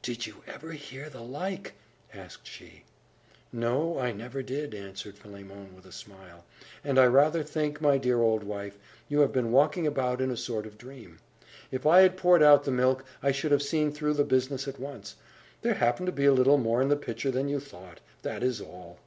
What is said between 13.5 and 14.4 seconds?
have seen through the